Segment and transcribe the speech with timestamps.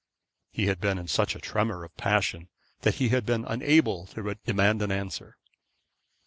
[0.49, 4.33] He had been in such a tremor of passion that he had been unable to
[4.43, 5.37] demand an answer.